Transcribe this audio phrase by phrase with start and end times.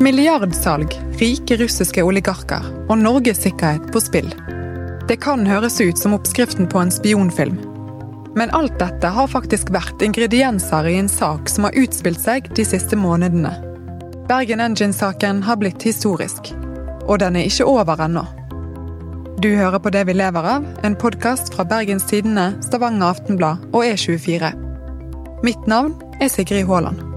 [0.00, 4.30] Milliardsalg, rike russiske oligarker og Norges sikkerhet på spill.
[5.08, 7.58] Det kan høres ut som oppskriften på en spionfilm.
[8.32, 12.64] Men alt dette har faktisk vært ingredienser i en sak som har utspilt seg de
[12.64, 13.52] siste månedene.
[14.30, 16.54] Bergen Engine-saken har blitt historisk.
[17.04, 18.24] Og den er ikke over ennå.
[19.44, 23.84] Du hører på Det vi lever av, en podkast fra Bergens Tidende, Stavanger Aftenblad og
[23.84, 24.54] E24.
[25.44, 25.92] Mitt navn
[26.22, 27.09] er Sigrid Haaland.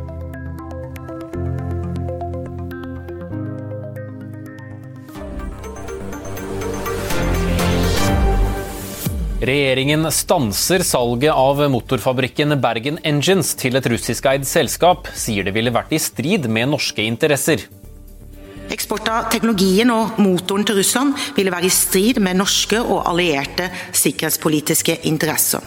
[9.43, 15.91] Regjeringen stanser salget av motorfabrikken Bergen Engines til et russiskeid selskap, sier det ville vært
[15.91, 17.65] i strid med norske interesser.
[18.71, 23.67] Eksport av teknologien og motoren til Russland ville være i strid med norske og allierte
[23.91, 25.59] sikkerhetspolitiske interesser.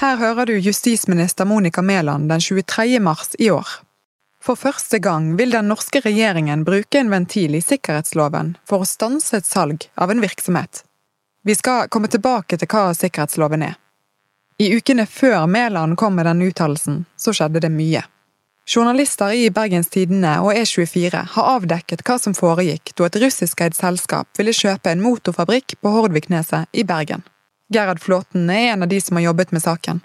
[0.00, 3.00] Her hører du justisminister Monica Mæland den 23.
[3.00, 3.80] mars i år.
[4.44, 9.40] For første gang vil den norske regjeringen bruke en ventil i sikkerhetsloven for å stanse
[9.40, 10.84] et salg av en virksomhet.
[11.42, 13.76] Vi skal komme tilbake til hva sikkerhetsloven er.
[14.60, 18.02] I ukene før Mæland kom med denne uttalelsen, så skjedde det mye.
[18.68, 24.28] Journalister i Bergens Tidende og E24 har avdekket hva som foregikk da et russiskeid selskap
[24.36, 27.24] ville kjøpe en motorfabrikk på Hordvikneset i Bergen.
[27.72, 30.04] Gerhard Flåten er en av de som har jobbet med saken.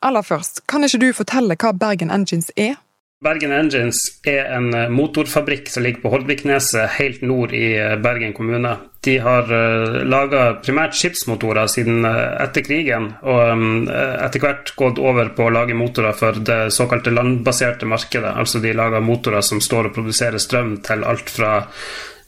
[0.00, 2.78] Aller først, kan ikke du fortelle hva Bergen Engines er?
[3.22, 8.78] Bergen Engines er en motorfabrikk som ligger på Holdvikneset, helt nord i Bergen kommune.
[9.02, 15.00] De har uh, eh, laga primært skipsmotorer siden etter krigen, og um, etter hvert gått
[15.02, 18.30] over på å lage motorer for det såkalte landbaserte markedet.
[18.30, 21.58] Altså de lager motorer som står og produserer strøm til alt fra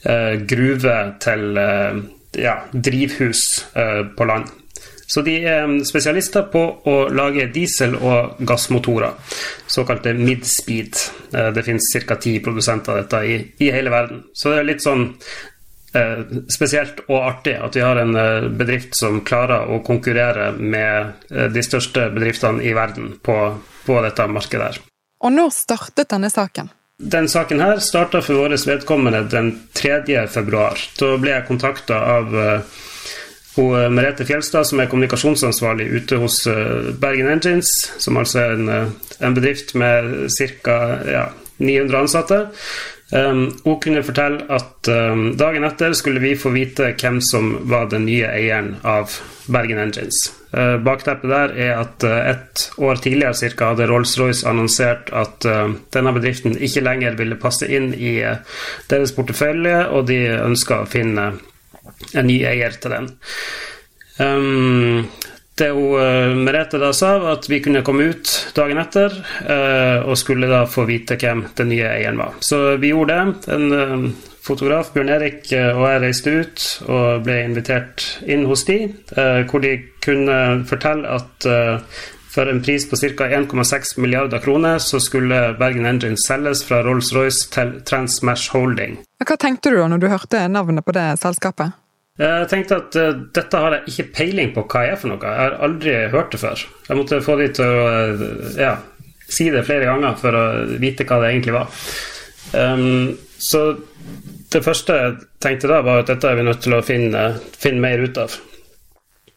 [0.04, 1.56] gruve til
[2.36, 3.40] ja, drivhus
[3.72, 4.50] på land.
[5.06, 9.12] Så de er spesialister på å lage diesel- og gassmotorer,
[9.70, 10.96] såkalte mid-speed.
[11.32, 12.16] Eh, det finnes ca.
[12.16, 14.24] ti produsenter av dette i, i, hele verden.
[14.32, 15.53] Så det er litt sånn eh,
[16.50, 21.50] spesielt og artig at vi har en eh, bedrift som klarer å konkurrere med eh,
[21.53, 23.37] de største bedriftene i verden på,
[23.87, 24.81] på dette markedet her.
[25.25, 26.72] Og når startet denne saken?
[26.99, 30.27] Den saken her starta for vårt vedkommende den 3.
[30.31, 30.78] februar.
[30.99, 32.82] Da ble jeg kontakta av eh,
[33.59, 38.69] eh, Merete Fjelstad, som er kommunikasjonsansvarlig ute hos eh, Bergen Engines, som altså er en,
[38.69, 40.31] eh, en bedrift med
[40.62, 40.78] ca.
[41.06, 41.25] Ja,
[41.62, 42.41] 900 ansatte.
[43.14, 47.86] Um, hun kunne fortelle at um, dagen etter skulle vi få vite hvem som var
[47.92, 49.12] den nye eieren av
[49.47, 50.32] Bergen Engines.
[50.50, 55.76] Uh, bakteppet der er at uh, et år tidligere cirka, hadde Rolls-Royce annonsert at uh,
[55.94, 58.16] denne bedriften ikke lenger ville passe inn i
[58.91, 61.28] deres portefølje, og de ønska å finne
[62.19, 63.12] en ny eier til den.
[64.19, 65.06] Um,
[65.59, 69.15] det hun uh, Merete da sa, var at vi kunne komme ut dagen etter
[69.47, 72.38] uh, og skulle da få vite hvem den nye eieren var.
[72.42, 73.53] Så vi gjorde det.
[73.54, 78.90] En uh, fotograf, Bjørn Erik, og jeg reiste ut og ble invitert inn hos de,
[79.49, 79.70] hvor de
[80.05, 80.37] kunne
[80.69, 81.46] fortelle at
[82.34, 83.28] for en pris på ca.
[83.38, 88.99] 1,6 milliarder kroner så skulle Bergen Engine selges fra Rolls-Royce til Transmash Holding.
[89.25, 91.73] Hva tenkte du da når du hørte navnet på det selskapet?
[92.20, 95.19] Jeg tenkte at uh, dette har jeg ikke peiling på hva er for noe.
[95.19, 96.61] Jeg har aldri hørt det før.
[96.88, 98.26] Jeg måtte få de til å uh,
[98.61, 98.76] ja,
[99.26, 100.44] si det flere ganger for å
[100.78, 101.84] vite hva det egentlig var.
[102.55, 103.66] Um, så
[104.55, 107.25] det første jeg tenkte da, var at dette er vi nødt til å finne,
[107.58, 108.37] finne mer ut av.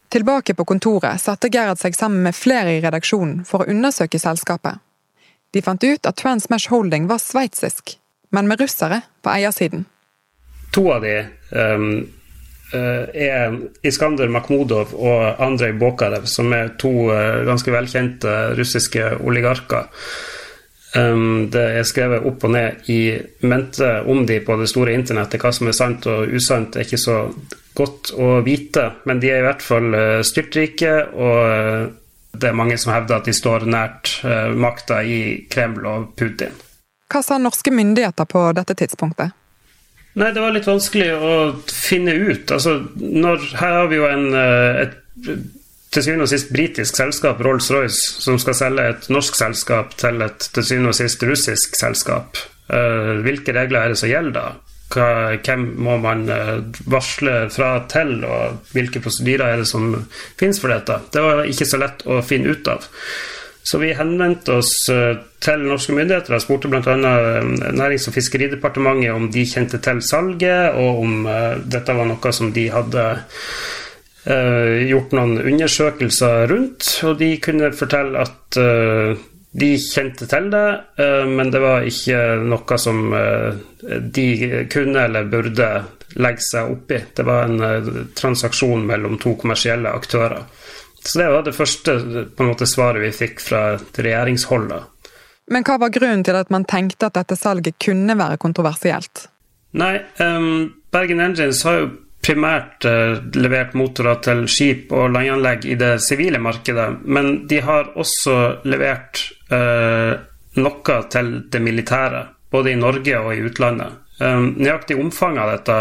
[0.08, 4.78] Tilbake på kontoret satte Gerhard seg sammen med flere i redaksjonen for å undersøke selskapet.
[5.52, 7.98] De fant ut at Transmash Holding var sveitsisk.
[8.30, 9.86] men med russere på eiersiden.
[10.76, 11.14] To av de
[11.50, 12.04] um,
[12.72, 13.54] er
[13.86, 19.88] Iskander Makhmudov og Andrej Bokarev, som er to uh, ganske velkjente russiske oligarker.
[20.96, 23.00] Um, det er skrevet opp og ned i
[23.44, 25.40] mente om de på det store internettet.
[25.40, 27.18] Hva som er sant og usant, er ikke så
[27.78, 32.76] godt å vite, men de er i hvert fall uh, styrtrike, og det er mange
[32.80, 34.18] som hevder at de står nært
[34.54, 36.52] makta i Kreml og Putin.
[37.08, 39.32] Hva sa norske myndigheter på dette tidspunktet?
[40.18, 41.34] Nei, det var litt vanskelig å
[41.70, 42.50] finne ut.
[42.50, 44.96] Altså, når, her har vi jo en, et
[45.94, 50.48] til syvende og sist britisk selskap, Rolls-Royce, som skal selge et norsk selskap til et
[50.54, 52.40] til syvende og sist russisk selskap.
[52.68, 54.48] Uh, hvilke regler er det som gjelder da?
[54.88, 59.90] Hvem må man uh, varsle fra til, og hvilke prosedyrer er det som
[60.40, 61.00] finnes for dette?
[61.14, 62.84] Det var ikke så lett å finne ut av.
[63.68, 66.84] Så vi henvendte oss uh, til norske myndigheter og spurte bl.a.
[67.76, 71.28] Nærings- og fiskeridepartementet om de kjente til salget, og om
[71.68, 73.04] dette var noe som de hadde
[74.28, 78.58] gjort noen undersøkelser rundt, og de kunne fortelle at
[79.62, 80.66] de kjente til det,
[81.30, 82.18] men det var ikke
[82.50, 83.06] noe som
[84.18, 84.26] de
[84.68, 85.70] kunne eller burde
[86.16, 87.00] legge seg opp i.
[87.14, 90.44] Det var en transaksjon mellom to kommersielle aktører.
[91.04, 91.94] Så det var det første
[92.40, 95.14] måte, svaret vi fikk fra regjeringsholdet.
[95.48, 99.28] Men hva var grunnen til at man tenkte at dette salget kunne være kontroversielt?
[99.78, 101.88] Nei, um, Bergen Engines har jo
[102.24, 107.92] primært uh, levert motorer til skip og landanlegg i det sivile markedet, men de har
[107.96, 108.36] også
[108.68, 109.22] levert
[109.52, 110.18] uh,
[110.58, 114.04] noe til det militære, både i Norge og i utlandet.
[114.18, 115.74] Um, nøyaktig omfanget av dette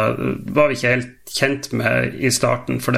[0.53, 2.95] var vi ikke helt kjent med i starten, for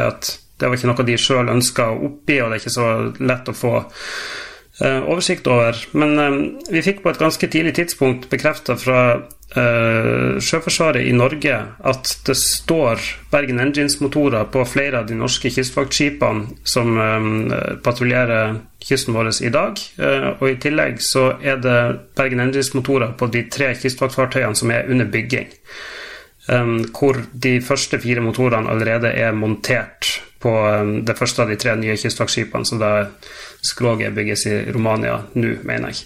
[0.59, 2.91] det var ikke noe de sjøl ønska oppgi, og det er ikke så
[3.23, 5.77] lett å få uh, oversikt over.
[5.97, 6.39] Men uh,
[6.71, 11.61] vi fikk på et ganske tidlig tidspunkt bekrefta fra uh, Sjøforsvaret i Norge
[11.91, 16.99] at det står Bergen Engines-motorer på flere av de norske kystvaktskipene som
[17.85, 19.79] patruljerer kysten vår i dag.
[20.39, 21.79] Og i tillegg så er det
[22.17, 25.49] Bergen Engines-motorer på de tre kystvaktfartøyene som er under bygging.
[26.49, 30.07] Um, hvor de første fire motorene allerede er montert
[30.39, 32.93] på um, det første av de tre nye kystvaktskipene, som da
[33.65, 36.05] skroget bygges i Romania nå, mener jeg.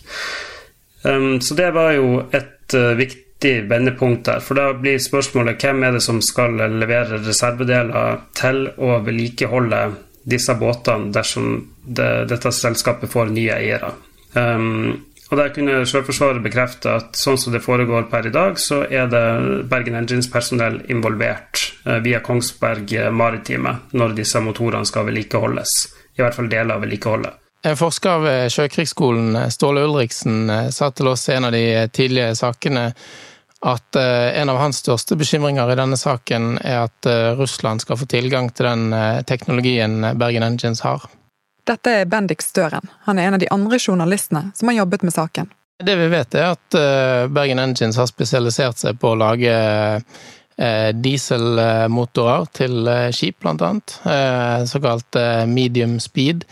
[1.04, 4.42] Um, så det var jo et uh, viktig vendepunkt der.
[4.44, 9.84] For da blir spørsmålet hvem er det som skal levere reservedeler til å vedlikeholde
[10.24, 13.92] disse båtene dersom det, dette selskapet får nye eiere.
[14.34, 18.84] Um, og Der kunne Sjøforsvaret bekrefte at sånn som det foregår per i dag, så
[18.86, 19.24] er det
[19.72, 25.76] Bergen Engines-personell involvert uh, via Kongsberg Maritime når disse motorene skal vedlikeholdes.
[26.18, 27.40] I hvert fall deler av vedlikeholdet.
[27.64, 31.64] En forsker ved Sjøkrigsskolen, Ståle Ulriksen, sa til oss en av de
[31.96, 32.90] tidlige sakene
[33.64, 38.00] at eh, en av hans største bekymringer i denne saken er at eh, Russland skal
[38.00, 41.06] få tilgang til den eh, teknologien Bergen Engines har.
[41.68, 42.90] Dette er Bendik Støren.
[43.08, 45.52] Han er en av de andre journalistene som har jobbet med saken.
[45.84, 46.76] Det vi vet, er at
[47.34, 49.56] Bergen Engines har spesialisert seg på å lage
[51.04, 53.96] dieselmotorer til skip, blant annet.
[54.70, 55.18] Såkalt
[55.50, 56.46] medium speed.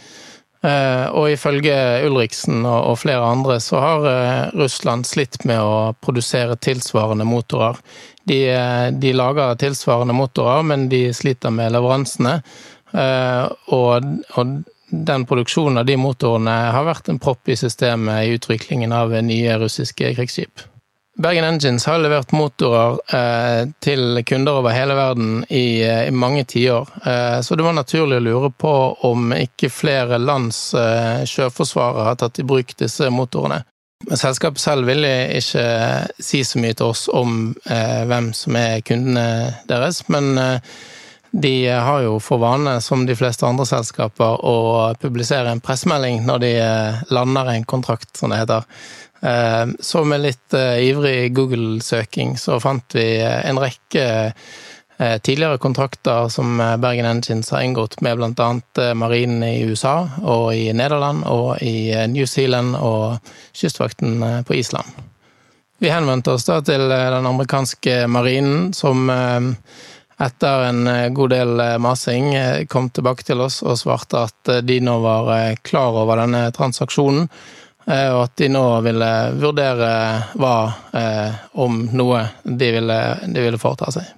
[0.62, 1.74] Eh, og ifølge
[2.06, 7.80] Ulriksen og flere andre så har eh, Russland slitt med å produsere tilsvarende motorer.
[8.30, 12.42] De, eh, de lager tilsvarende motorer, men de sliter med leveransene.
[12.92, 14.50] Og, og
[14.92, 19.58] den produksjonen av de motorene har vært en propp i systemet i utviklingen av nye
[19.62, 20.68] russiske krigsskip.
[21.18, 26.88] Bergen Engines har levert motorer eh, til kunder over hele verden i, eh, mange tiår,
[27.06, 28.72] eh, så det var naturlig å lure på
[29.10, 33.60] om ikke flere lands eh, sjøforsvaret har tatt i bruk disse motorene.
[34.08, 35.66] Selskapet selv ville ikke
[36.18, 40.40] si så mye til oss om hvem som er kundene deres, men
[41.32, 46.44] de har jo for vane, som de fleste andre selskaper, å publisere en pressemelding når
[46.44, 46.52] de
[47.16, 48.68] lander en kontrakt, som det heter.
[49.22, 54.34] Eh, så med litt eh, ivrig Google-søking så fant vi eh, en rekke
[55.26, 58.50] tidligere kontrakter som Bergen Engines har inngått med bl.a.
[58.94, 64.86] marinen i USA og i Nederland og i New Zealand og kystvakten på Island.
[65.82, 69.10] Vi henvendte oss da til den amerikanske marinen, som
[70.22, 72.32] etter en god del masing
[72.70, 75.32] kom tilbake til oss og svarte at de nå var
[75.66, 77.26] klar over denne transaksjonen
[77.86, 79.12] Eh, og at de nå ville
[79.42, 79.92] vurdere
[80.38, 80.56] hva,
[80.94, 84.18] eh, om noe, de ville, de ville foreta seg.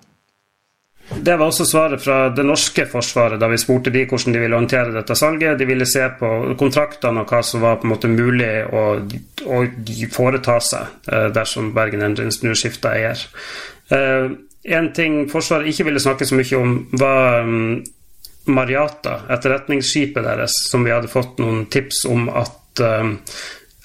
[1.14, 4.58] Det var også svaret fra det norske forsvaret da vi spurte de hvordan de ville
[4.58, 5.58] håndtere dette salget.
[5.60, 6.30] De ville se på
[6.60, 8.86] kontraktene og hva som var på en måte mulig å,
[9.46, 9.60] å
[10.16, 13.28] foreta seg eh, dersom Bergen Engines nå skifta eier.
[14.64, 17.82] Eh, en ting Forsvaret ikke ville snakke så mye om, var um,
[18.54, 23.18] Mariata, etterretningsskipet deres, som vi hadde fått noen tips om at um,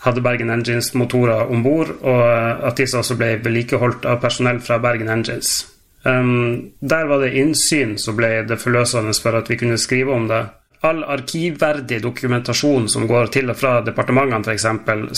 [0.03, 2.23] hadde Bergen Engines motorer om bord, og
[2.69, 5.61] at disse også ble vedlikeholdt av personell fra Bergen Engines.
[6.05, 10.29] Um, der var det innsyn som ble det forløsende for at vi kunne skrive om
[10.31, 10.45] det.
[10.87, 14.67] All arkivverdig dokumentasjon som går til og fra departementene f.eks.,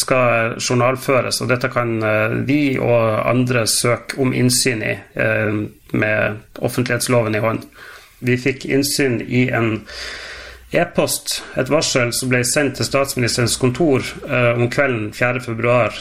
[0.01, 5.61] skal journalføres, og dette kan uh, vi og andre søke om innsyn i uh,
[5.93, 7.67] med offentlighetsloven i hånd.
[8.25, 9.75] Vi fikk innsyn i en
[10.71, 15.57] e-post, et varsel som ble sendt til statsministerens kontor eh, om kvelden 4.2,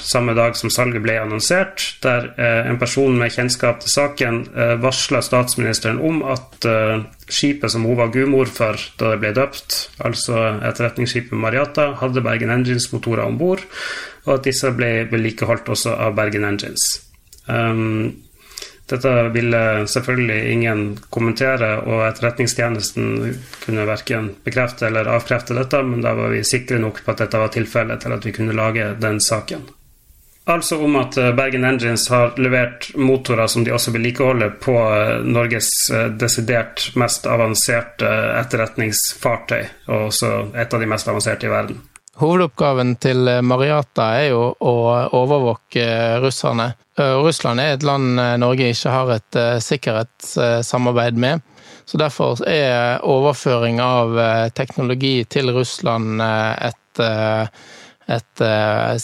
[0.05, 4.75] samme dag som salget ble annonsert, der eh, en person med kjennskap til saken eh,
[4.83, 9.79] varsla statsministeren om at eh, skipet som hun var gudmor for da det ble døpt,
[10.05, 10.37] altså
[10.69, 13.65] etterretningsskipet Mariata, hadde Bergen Engines-motorer om bord,
[14.27, 16.91] og at disse ble vedlikeholdt også av Bergen Engines.
[17.49, 18.28] Um,
[18.89, 26.15] dette ville selvfølgelig ingen kommentere, og Etterretningstjenesten kunne verken bekrefte eller avkrefte dette, men da
[26.17, 29.21] var vi sikre nok på at dette var tilfellet til at vi kunne lage den
[29.23, 29.67] saken.
[30.49, 35.19] Altså om at eh, Bergen Engines har levert motorer som de også vedlikeholder på eh,
[35.25, 41.77] Norges eh, desidert mest avanserte etterretningsfartøy, og også et av de mest avanserte i verden.
[42.19, 44.73] Hovedoppgaven til Mariata er jo å
[45.15, 45.85] overvåke
[46.19, 46.73] russerne.
[46.99, 51.45] Russland er et land Norge ikke har et sikkerhetssamarbeid med.
[51.87, 54.19] Så derfor er overføring av
[54.51, 57.03] teknologi til Russland et,
[58.19, 58.45] et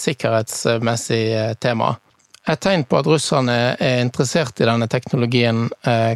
[0.04, 1.24] sikkerhetsmessig
[1.64, 1.96] tema.
[2.46, 5.70] Et tegn på at russerne er interessert i denne teknologien,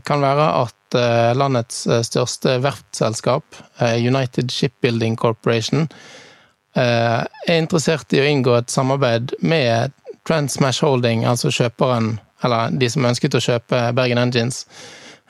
[0.03, 1.03] kan være at
[1.39, 3.63] landets største verftselskap,
[4.03, 6.28] United Shipbuilding Corporation, Eh,
[6.77, 9.93] er interessert i å inngå et samarbeid med
[10.27, 14.65] Transmash Holding, altså kjøperen, eller de som ønsket å kjøpe Bergen Engines.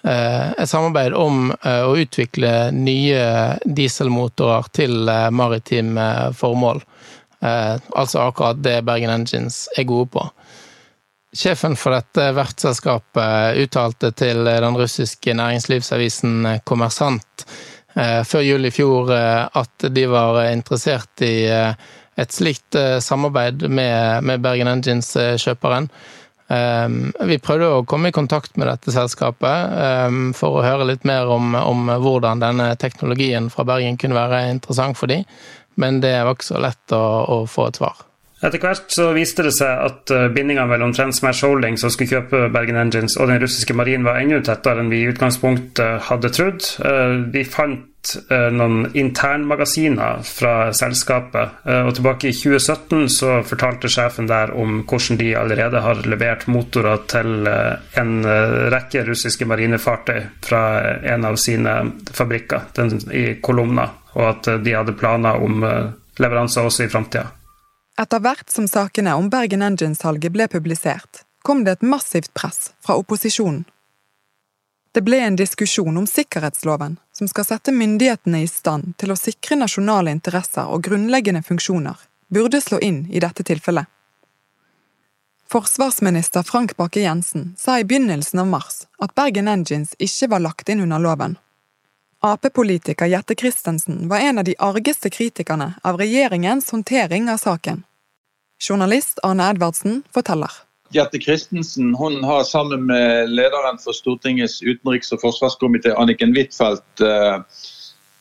[0.03, 3.21] Eh, et samarbeid om eh, å utvikle nye
[3.65, 6.83] dieselmotorer til maritime formål.
[7.39, 10.25] Altså akkurat det Bergen Engines er gode på.
[11.31, 17.28] Sjefen for dette verftsselskapet uttalte til den russiske næringslivsavisen Kommersant Eh,
[18.27, 21.73] før jul i fjor eh, at de var interessert i eh,
[22.19, 25.85] et slikt samarbeid med, med Bergen Engines-kjøperen.
[27.29, 31.53] Vi prøvde å komme i kontakt med dette selskapet for å høre litt mer om,
[31.55, 35.23] om hvordan denne teknologien fra Bergen kunne være interessant for dem,
[35.79, 38.03] men det var ikke så lett å, å få et svar.
[38.43, 42.81] Etter hvert så viste det seg at bindingene mellom Transmash Holding, som skulle kjøpe Bergen
[42.83, 46.67] Engines, og den russiske marinen var enda tettere enn vi i utgangspunktet hadde trodd.
[47.31, 47.47] De vi
[47.99, 54.83] fant eh, noen internmagasiner fra selskapet, og tilbake i 2017 så fortalte sjefen der om
[54.87, 58.25] hvordan de allerede har levert motorer til en
[58.71, 60.61] rekke russiske marinefartøy fra
[61.03, 65.63] en av sine fabrikker den, i Kolumna, og at de hadde planer om
[66.19, 67.29] leveranser også i framtida.
[67.99, 72.95] Etter hvert som sakene om Bergen Engines-salget ble publisert, kom det et massivt press fra
[72.99, 73.65] opposisjonen.
[74.91, 79.59] Det ble en diskusjon om sikkerhetsloven, som skal sette myndighetene i stand til å sikre
[79.59, 81.97] nasjonale interesser og grunnleggende funksjoner,
[82.33, 83.85] burde slå inn i dette tilfellet.
[85.49, 90.81] Forsvarsminister Frank Bakke-Jensen sa i begynnelsen av mars at Bergen Engines ikke var lagt inn
[90.85, 91.37] under loven.
[92.21, 97.83] Ap-politiker Jette Christensen var en av de argeste kritikerne av regjeringens håndtering av saken.
[98.59, 100.51] Journalist Arne Edvardsen forteller.
[100.95, 107.37] Jette Christensen hun har sammen med lederen for Stortingets utenriks- og forsvarskomité, Anniken Huitfeldt, eh,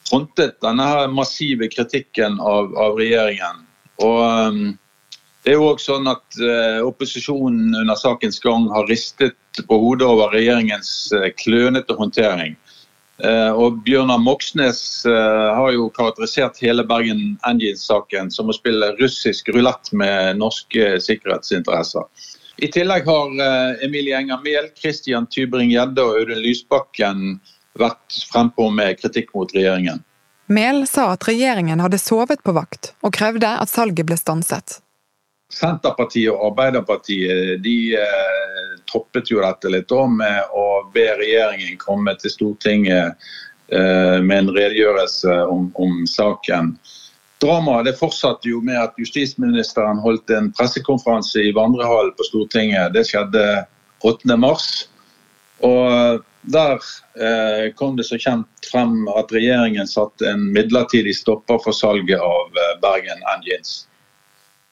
[0.09, 3.65] frontet denne massive kritikken av, av regjeringen.
[4.05, 4.63] Og um,
[5.45, 10.07] det er jo også sånn at uh, Opposisjonen under sakens gang har ristet på hodet
[10.07, 10.91] over regjeringens
[11.41, 12.57] klønete håndtering.
[13.19, 19.51] Eh, og Bjørnar Moxnes eh, har jo karakterisert hele Bergen Engines-saken som å spille russisk
[19.51, 22.07] rulett med norske sikkerhetsinteresser.
[22.59, 27.25] I tillegg har eh, Emilie Enger Mehl, Christian Tybring-Gjedde og Audun Lysbakken
[27.79, 30.03] vært frempå med kritikk mot regjeringen.
[30.50, 34.81] Mehl sa at regjeringen hadde sovet på vakt, og krevde at salget ble stanset.
[35.55, 42.17] Senterpartiet og Arbeiderpartiet de eh, toppet jo dette litt om med å be regjeringen komme
[42.19, 43.29] til Stortinget
[43.71, 46.75] eh, med en redegjørelse om, om saken.
[47.42, 52.95] Dramaet fortsatte jo med at justisministeren holdt en pressekonferanse i vandrehallen på Stortinget.
[52.97, 53.45] Det skjedde
[54.02, 54.88] 8.3.
[55.68, 56.78] Og Der
[57.21, 62.57] eh, kom det så kjent frem at regjeringen satte en midlertidig stopper for salget av
[62.57, 63.85] eh, Bergen Engines.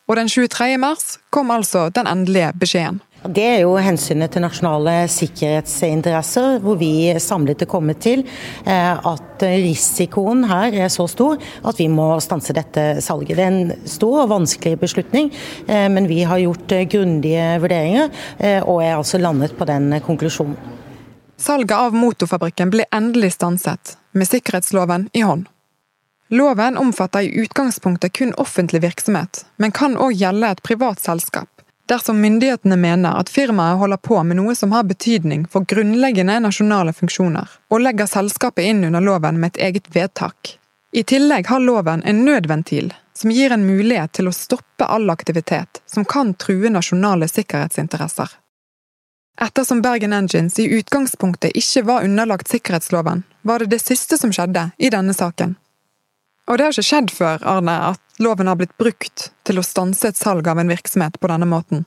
[0.08, 0.78] Og den 23.
[0.78, 3.02] mars kom altså den endelige beskjeden.
[3.26, 9.42] Det er jo hensynet til nasjonale sikkerhetsinteresser, hvor vi samlet er kommet til eh, at
[9.42, 13.34] risikoen her er så stor at vi må stanse dette salget.
[13.38, 15.32] Det er en stor og vanskelig beslutning,
[15.66, 18.12] eh, men vi har gjort eh, grundige vurderinger
[18.68, 20.56] og er altså landet på den konklusjonen.
[21.36, 25.48] Salget av motorfabrikken ble endelig stanset, med sikkerhetsloven i hånd.
[26.32, 31.55] Loven omfatter i utgangspunktet kun offentlig virksomhet, men kan òg gjelde et privat selskap,
[31.88, 36.92] dersom myndighetene mener at firmaet holder på med noe som har betydning for grunnleggende nasjonale
[36.92, 40.56] funksjoner, og legger selskapet inn under loven med et eget vedtak.
[40.92, 45.82] I tillegg har loven en nødventil, som gir en mulighet til å stoppe all aktivitet
[45.86, 48.28] som kan true nasjonale sikkerhetsinteresser.
[49.40, 54.70] Ettersom Bergen Engines i utgangspunktet ikke var underlagt sikkerhetsloven, var det det siste som skjedde
[54.78, 55.56] i denne saken.
[56.46, 60.08] Og det har ikke skjedd før, Arne, at loven har blitt brukt til å stanse
[60.08, 61.84] et salg av en virksomhet på denne måten?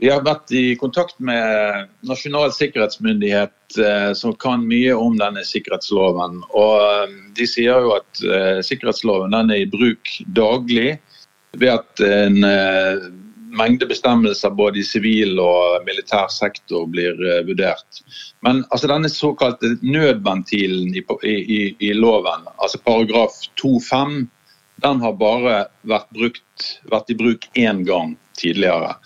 [0.00, 6.38] Vi har vært i kontakt med Nasjonal sikkerhetsmyndighet eh, som kan mye om denne sikkerhetsloven.
[6.56, 10.94] Og eh, de sier jo at eh, sikkerhetsloven er i bruk daglig
[11.58, 12.38] ved at en
[13.50, 18.02] mengde bestemmelser både i sivil og militær sektor blir uh, vurdert.
[18.46, 24.22] Men altså, denne såkalte nødventilen i, i, i loven, altså paragraf 2-5,
[24.80, 28.96] den har bare vært, brukt, vært i bruk én gang tidligere.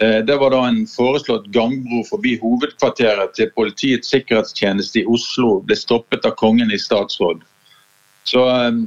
[0.00, 5.78] Uh, det var da en foreslått gangbro forbi hovedkvarteret til Politiets sikkerhetstjeneste i Oslo ble
[5.78, 7.42] stoppet av Kongen i statsråd.
[8.28, 8.84] Så um,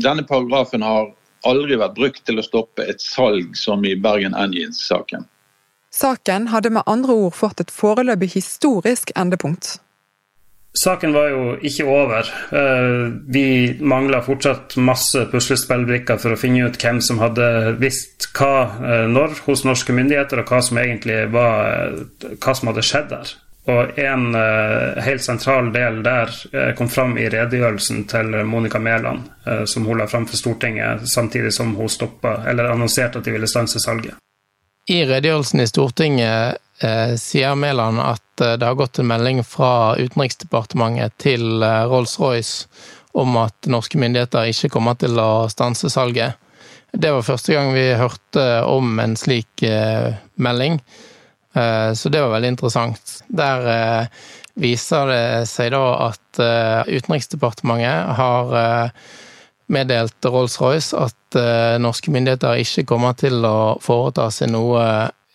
[0.00, 1.12] denne paragrafen har
[1.48, 5.26] aldri vært brukt til å stoppe et salg som i Bergen Engines-saken.
[5.92, 9.76] Saken hadde med andre ord fått et foreløpig historisk endepunkt.
[10.72, 12.28] Saken var jo ikke over.
[12.56, 13.44] Eh, vi
[13.80, 19.36] mangla fortsatt masse puslespillbrikker for å finne ut hvem som hadde visst hva eh, når
[19.44, 23.34] hos norske myndigheter, og hva som egentlig var eh, hva som hadde skjedd der.
[23.70, 29.28] Og en uh, helt sentral del der uh, kom fram i redegjørelsen til Monica Mæland,
[29.46, 33.34] uh, som hun la fram for Stortinget samtidig som hun stoppa, eller annonserte at de
[33.36, 34.18] ville stanse salget.
[34.90, 36.58] I redegjørelsen i Stortinget
[37.22, 42.66] sier Mæland at det har gått en melding fra Utenriksdepartementet til Rolls-Royce
[43.14, 46.34] om at norske myndigheter ikke kommer til å stanse salget.
[46.90, 49.62] Det var første gang vi hørte om en slik
[50.34, 50.80] melding.
[51.52, 53.18] Eh, så det var veldig interessant.
[53.28, 54.22] Der eh,
[54.60, 58.54] viser det seg da at eh, Utenriksdepartementet har
[59.72, 61.36] meddelt Rolls-Royce at
[61.80, 64.82] norske myndigheter ikke kommer til å foreta seg noe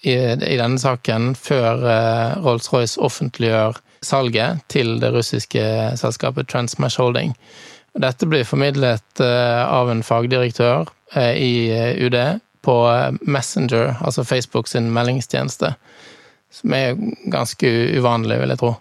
[0.05, 1.81] i, denne saken før
[2.43, 5.63] Rolls-Royce offentliggjør salget til det russiske
[5.97, 7.33] selskapet Transmash Holding.
[7.97, 10.85] Dette blir formidlet av en fagdirektør
[11.17, 11.73] i
[12.05, 12.19] UD
[12.67, 12.75] på
[13.23, 15.71] Messenger, altså Facebook sin meldingstjeneste.
[16.51, 16.97] Som er
[17.31, 18.73] ganske uvanlig, vil jeg tro.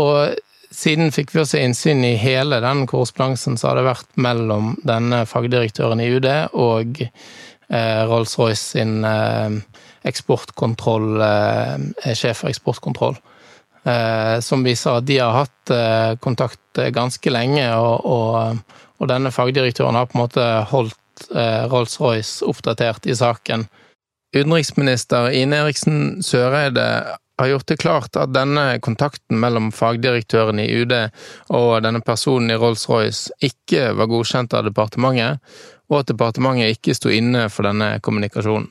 [0.00, 0.36] Og
[0.74, 6.02] siden fikk vi også innsyn i hele den korrespondansen som hadde vært mellom denne fagdirektøren
[6.02, 9.60] i UD og eh, Rolls-Royce sin eh,
[10.04, 13.16] eksportkontroll, eh, sjef for eksportkontroll.
[13.84, 19.32] Eh, som viser at de har hatt eh, kontakt ganske lenge, og, og, og, denne
[19.34, 23.66] fagdirektøren har på en måte holdt eh, Rolls-Royce oppdatert i saken
[24.34, 30.94] Utenriksminister Ine Eriksen Søreide har gjort det klart at denne kontakten mellom fagdirektøren i UD
[31.54, 35.38] og denne personen i Rolls-Royce ikke var godkjent av departementet,
[35.90, 38.70] og at departementet ikke sto inne for denne kommunikasjonen.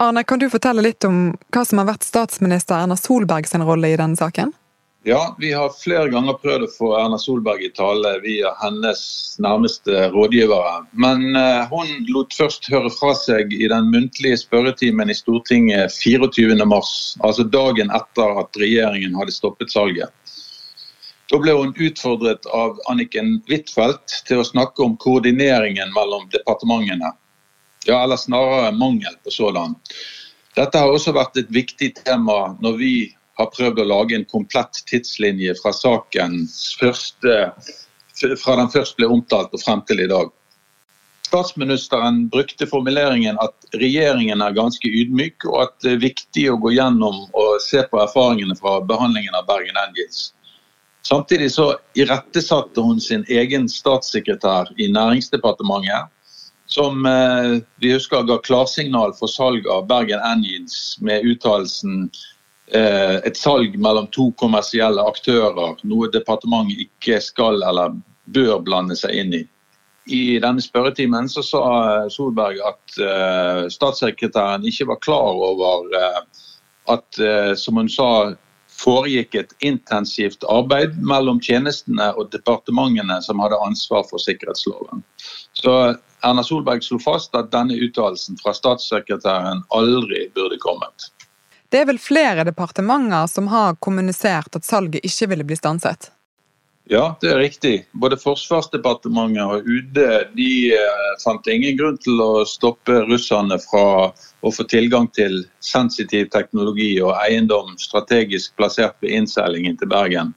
[0.00, 3.92] Arne, kan du fortelle litt om hva som har vært statsminister Erna Solberg sin rolle
[3.92, 4.52] i denne saken?
[5.04, 9.00] Ja, vi har flere ganger prøvd å få Erna Solberg i tale via hennes
[9.42, 10.84] nærmeste rådgivere.
[10.94, 16.78] Men uh, hun lot først høre fra seg i den muntlige spørretimen i Stortinget 24.3,
[17.26, 20.14] altså dagen etter at regjeringen hadde stoppet salget.
[21.32, 27.10] Da ble hun utfordret av Anniken Huitfeldt til å snakke om koordineringen mellom departementene.
[27.88, 29.74] Ja, eller snarere mangel på sådan.
[30.54, 32.92] Dette har også vært et viktig tema når vi
[33.42, 36.44] har prøvd å lage en komplett tidslinje fra saken
[36.80, 37.40] første,
[38.44, 40.30] fra den først ble omtalt og frem til i dag.
[41.32, 46.74] Statsministeren brukte formuleringen at regjeringen er ganske ydmyk, og at det er viktig å gå
[46.74, 50.34] gjennom og se på erfaringene fra behandlingen av Bergen Engines.
[51.08, 56.12] Samtidig så irettesatte hun sin egen statssekretær i Næringsdepartementet,
[56.72, 62.10] som eh, vi husker ga klarsignal for salg av Bergen Engines med uttalelsen
[62.72, 67.98] et salg mellom to kommersielle aktører, noe departementet ikke skal eller
[68.32, 69.42] bør blande seg inn i.
[70.08, 71.64] I denne spørretimen så sa
[72.10, 76.22] Solberg at uh, statssekretæren ikke var klar over uh,
[76.90, 77.20] at,
[77.60, 78.08] som hun sa,
[78.82, 85.04] foregikk et intensivt arbeid mellom tjenestene og departementene som hadde ansvar for sikkerhetsloven.
[85.58, 85.74] Så
[86.22, 91.10] Erna Solberg slo fast at denne uttalelsen fra statssekretæren aldri burde kommet.
[91.72, 96.10] Det er vel flere departementer som har kommunisert at salget ikke ville bli stanset?
[96.90, 97.86] Ja, det er riktig.
[97.96, 100.00] Både Forsvarsdepartementet og UD
[100.34, 106.28] de eh, fant ingen grunn til å stoppe russerne fra å få tilgang til sensitiv
[106.34, 110.36] teknologi og eiendom strategisk plassert ved innseilingen til Bergen,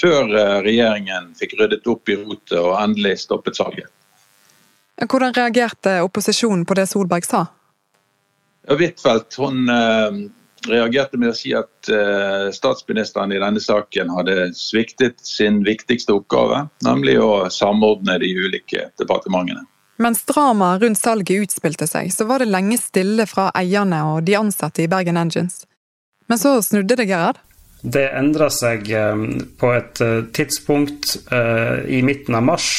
[0.00, 3.92] før eh, regjeringen fikk ryddet opp i rotet og endelig stoppet salget.
[5.04, 7.48] Hvordan reagerte opposisjonen på det Solberg sa?
[8.68, 10.18] Huitfeldt hun eh,
[10.68, 16.66] reagerte med å si at eh, statsministeren i denne saken hadde sviktet sin viktigste oppgave,
[16.84, 19.64] nemlig å samordne de ulike departementene.
[20.00, 24.38] Mens dramaet rundt salget utspilte seg, så var det lenge stille fra eierne og de
[24.38, 25.66] ansatte i Bergen Engines.
[26.28, 27.40] Men så snudde det, Gerhard?
[27.80, 29.26] Det endra seg eh,
[29.60, 30.00] på et
[30.36, 31.16] tidspunkt
[31.88, 32.70] i midten av mars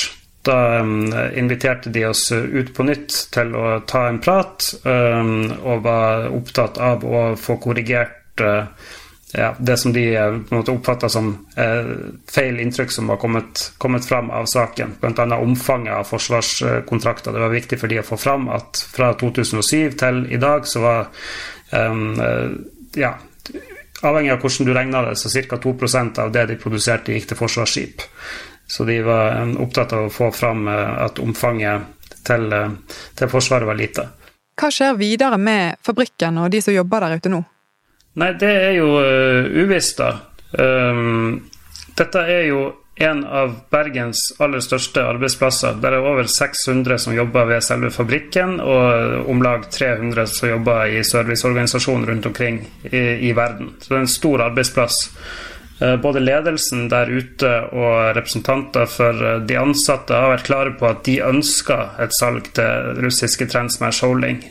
[0.48, 0.80] da
[1.38, 7.06] inviterte de oss ut på nytt til å ta en prat, og var opptatt av
[7.06, 8.66] å få korrigert uh,
[9.32, 11.92] ja, det som de uh, på oppfatta som uh,
[12.32, 14.96] feil inntrykk som var kommet, kommet fram av saken.
[15.02, 15.38] Bl.a.
[15.38, 17.34] omfanget av forsvarskontrakter.
[17.34, 20.84] Det var viktig for de å få fram at fra 2007 til i dag så
[20.84, 21.12] var
[23.00, 23.14] ja,
[24.02, 25.60] Avhengig av hvordan du regna det, så ca.
[25.62, 28.02] 2% av det de produserte, gikk til forsvarsskip.
[28.72, 31.82] Så de var eh, opptatt av å få fram eh, at omfanget
[32.24, 32.70] til, eh,
[33.20, 34.06] til Forsvaret var lite.
[34.56, 37.42] Hva skjer videre med fabrikken og de som jobber der ute nå?
[38.22, 38.88] Nei, det er jo
[39.64, 40.10] uvisst, da.
[40.52, 41.38] Um,
[41.96, 42.64] dette er jo
[43.02, 45.80] en av Bergens aller største arbeidsplasser.
[45.80, 50.92] Det er over 600 som jobber ved selve fabrikken, og om lag 300 som jobber
[50.92, 52.60] i serviceorganisasjoner rundt omkring
[52.92, 53.74] i, i verden.
[53.80, 55.00] Så det er en stor arbeidsplass.
[55.82, 60.86] Eh, både ledelsen der ute og representanter for eh, de ansatte har vært klare på
[60.92, 64.44] at de ønsker et salg til russiske Transmash Holding.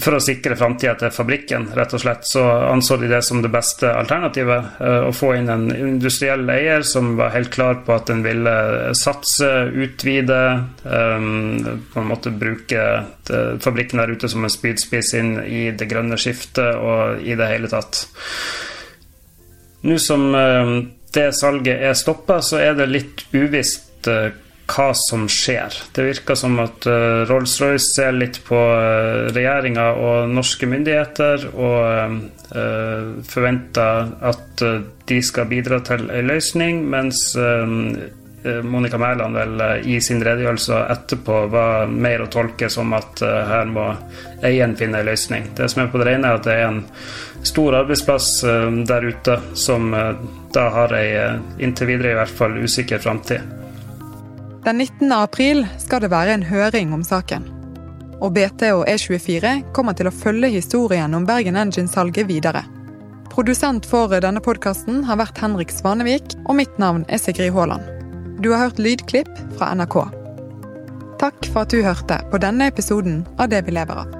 [0.00, 3.50] For å sikre framtida til fabrikken, rett og slett, så anså de det som det
[3.52, 4.76] beste alternativet.
[4.84, 8.54] Eh, å få inn en industriell eier som var helt klar på at den ville
[8.96, 10.40] satse, utvide,
[10.84, 12.84] på en måte bruke
[13.64, 17.70] fabrikken der ute som en spydspiss inn i det grønne skiftet og i det hele
[17.72, 18.04] tatt.
[19.86, 20.76] Nå som eh,
[21.14, 24.30] det salget er stoppa, så er det litt uvisst eh,
[24.70, 25.74] hva som skjer.
[25.96, 28.54] Det virker som at uh, Rolls-Royce ser litt på
[29.34, 32.20] regjeringa og norske myndigheter og
[33.26, 34.62] forventer at
[35.10, 37.32] de skal bidra til en løsning, mens
[38.64, 43.84] Monica Mæland vel i sin redegjørelse etterpå var mer å tolke som at her må
[44.40, 45.50] eieren finne en løsning.
[45.56, 46.80] Det som er på det rene, er at det er en
[47.42, 50.14] stor arbeidsplass eh, der ute som eh,
[50.52, 53.40] da har ei eh, inntil videre i hvert fall usikker framtid.
[54.64, 55.12] Den 19.
[55.12, 57.46] april skal det være en høring om saken.
[58.20, 62.66] Og BT og E24 kommer til å følge historien om Bergen Engine-salget videre.
[63.32, 67.99] Produsent for denne podkasten har vært Henrik Svanevik, og mitt navn er Sigrid Haaland.
[68.40, 69.98] Du har hørt lydklipp fra NRK.
[71.20, 74.19] Takk for at du hørte på denne episoden av Det vi lever av.